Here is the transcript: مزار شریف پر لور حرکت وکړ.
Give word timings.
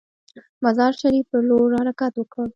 مزار 0.63 0.91
شریف 1.01 1.25
پر 1.31 1.41
لور 1.47 1.69
حرکت 1.81 2.13
وکړ. 2.17 2.47